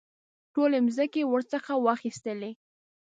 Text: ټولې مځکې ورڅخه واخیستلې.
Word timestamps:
ټولې 0.53 0.77
مځکې 0.85 1.21
ورڅخه 1.27 1.73
واخیستلې. 1.79 2.51